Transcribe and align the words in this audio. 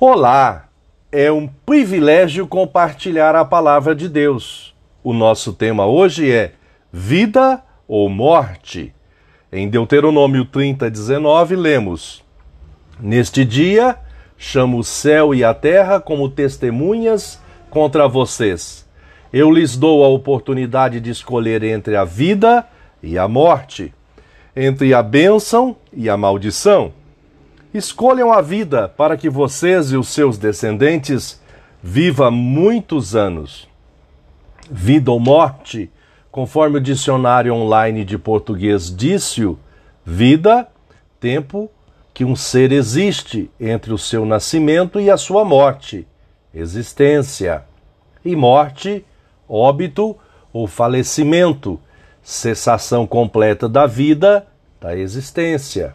Olá! 0.00 0.68
É 1.12 1.30
um 1.30 1.46
privilégio 1.46 2.48
compartilhar 2.48 3.36
a 3.36 3.44
palavra 3.44 3.94
de 3.94 4.08
Deus. 4.08 4.74
O 5.04 5.12
nosso 5.12 5.52
tema 5.52 5.86
hoje 5.86 6.32
é 6.32 6.54
Vida 6.92 7.62
ou 7.86 8.08
Morte. 8.08 8.92
Em 9.52 9.68
Deuteronômio 9.68 10.44
30, 10.46 10.90
19, 10.90 11.54
lemos: 11.54 12.24
Neste 12.98 13.44
dia 13.44 13.96
chamo 14.36 14.78
o 14.78 14.84
céu 14.84 15.32
e 15.32 15.44
a 15.44 15.54
terra 15.54 16.00
como 16.00 16.28
testemunhas 16.28 17.40
contra 17.70 18.08
vocês. 18.08 18.84
Eu 19.32 19.48
lhes 19.48 19.76
dou 19.76 20.04
a 20.04 20.08
oportunidade 20.08 21.00
de 21.00 21.10
escolher 21.10 21.62
entre 21.62 21.94
a 21.94 22.04
vida 22.04 22.66
e 23.00 23.16
a 23.16 23.28
morte, 23.28 23.94
entre 24.56 24.92
a 24.92 25.04
bênção 25.04 25.76
e 25.92 26.10
a 26.10 26.16
maldição. 26.16 27.03
Escolham 27.74 28.32
a 28.32 28.40
vida 28.40 28.88
para 28.88 29.16
que 29.16 29.28
vocês 29.28 29.90
e 29.90 29.96
os 29.96 30.06
seus 30.06 30.38
descendentes 30.38 31.42
vivam 31.82 32.30
muitos 32.30 33.16
anos. 33.16 33.68
Vida 34.70 35.10
ou 35.10 35.18
morte, 35.18 35.90
conforme 36.30 36.78
o 36.78 36.80
dicionário 36.80 37.52
online 37.52 38.04
de 38.04 38.16
português 38.16 38.94
disse, 38.94 39.56
vida, 40.06 40.68
tempo 41.18 41.68
que 42.14 42.24
um 42.24 42.36
ser 42.36 42.70
existe 42.70 43.50
entre 43.58 43.92
o 43.92 43.98
seu 43.98 44.24
nascimento 44.24 45.00
e 45.00 45.10
a 45.10 45.16
sua 45.16 45.44
morte, 45.44 46.06
existência, 46.54 47.64
e 48.24 48.36
morte, 48.36 49.04
óbito 49.48 50.16
ou 50.52 50.68
falecimento, 50.68 51.80
cessação 52.22 53.04
completa 53.04 53.68
da 53.68 53.84
vida, 53.84 54.46
da 54.80 54.96
existência. 54.96 55.92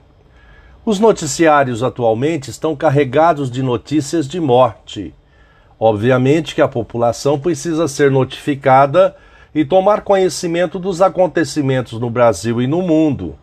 Os 0.90 1.00
noticiários 1.00 1.84
atualmente 1.84 2.50
estão 2.50 2.76
carregados 2.76 3.52
de 3.52 3.62
notícias 3.62 4.28
de 4.28 4.40
morte. 4.40 5.14
Obviamente 5.80 6.56
que 6.56 6.64
a 6.64 6.68
população 6.68 7.40
precisa 7.40 7.88
ser 7.88 8.10
notificada 8.10 9.16
e 9.54 9.64
tomar 9.64 10.02
conhecimento 10.02 10.80
dos 10.80 11.00
acontecimentos 11.00 12.00
no 12.00 12.10
Brasil 12.10 12.60
e 12.60 12.66
no 12.66 12.82
mundo. 12.82 13.38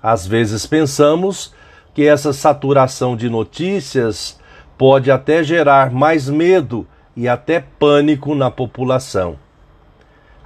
Às 0.00 0.28
vezes 0.28 0.64
pensamos 0.64 1.52
que 1.92 2.06
essa 2.06 2.32
saturação 2.32 3.16
de 3.16 3.28
notícias 3.28 4.38
pode 4.78 5.10
até 5.10 5.42
gerar 5.42 5.90
mais 5.90 6.28
medo 6.28 6.86
e 7.16 7.26
até 7.26 7.58
pânico 7.58 8.32
na 8.32 8.48
população. 8.48 9.36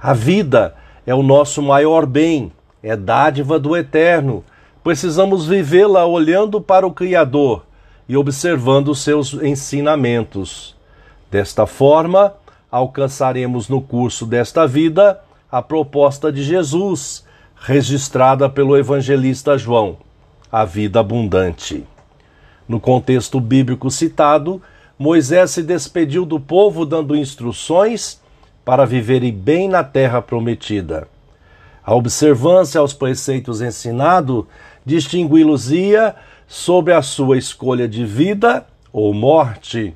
A 0.01 0.11
vida 0.11 0.73
é 1.05 1.13
o 1.13 1.21
nosso 1.21 1.61
maior 1.61 2.07
bem, 2.07 2.51
é 2.81 2.95
dádiva 2.95 3.59
do 3.59 3.77
Eterno 3.77 4.43
Precisamos 4.83 5.45
vivê-la 5.45 6.05
olhando 6.07 6.59
para 6.59 6.87
o 6.87 6.91
Criador 6.91 7.63
e 8.09 8.17
observando 8.17 8.95
seus 8.95 9.33
ensinamentos. 9.33 10.75
Desta 11.29 11.67
forma, 11.67 12.33
alcançaremos 12.71 13.69
no 13.69 13.79
curso 13.79 14.25
desta 14.25 14.65
vida 14.67 15.21
a 15.51 15.61
proposta 15.61 16.31
de 16.31 16.41
Jesus, 16.41 17.23
registrada 17.55 18.49
pelo 18.49 18.75
evangelista 18.75 19.55
João, 19.55 19.97
a 20.51 20.65
vida 20.65 20.99
abundante. 20.99 21.85
No 22.67 22.79
contexto 22.79 23.39
bíblico 23.39 23.91
citado, 23.91 24.61
Moisés 24.97 25.51
se 25.51 25.61
despediu 25.61 26.25
do 26.25 26.39
povo 26.39 26.87
dando 26.87 27.15
instruções 27.15 28.19
para 28.65 28.85
viverem 28.85 29.31
bem 29.31 29.67
na 29.67 29.83
terra 29.83 30.23
prometida. 30.23 31.07
A 31.83 31.95
observância 31.95 32.79
aos 32.79 32.93
preceitos 32.93 33.61
ensinados 33.61 34.45
distingui-los-ia 34.85 36.15
sobre 36.47 36.93
a 36.93 37.01
sua 37.01 37.37
escolha 37.37 37.87
de 37.87 38.05
vida 38.05 38.65
ou 38.91 39.13
morte. 39.13 39.95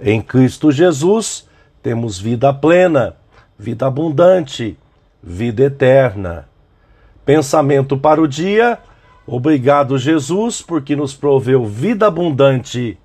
Em 0.00 0.20
Cristo 0.20 0.70
Jesus 0.70 1.48
temos 1.82 2.18
vida 2.18 2.52
plena, 2.52 3.16
vida 3.58 3.86
abundante, 3.86 4.76
vida 5.22 5.64
eterna. 5.64 6.48
Pensamento 7.24 7.96
para 7.96 8.20
o 8.20 8.28
dia. 8.28 8.78
Obrigado, 9.26 9.96
Jesus, 9.96 10.60
porque 10.60 10.94
nos 10.94 11.14
proveu 11.14 11.64
vida 11.64 12.06
abundante 12.06 12.98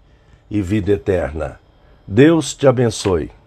e 0.51 0.61
vida 0.61 0.91
eterna. 0.91 1.59
Deus 2.05 2.53
te 2.53 2.67
abençoe. 2.67 3.38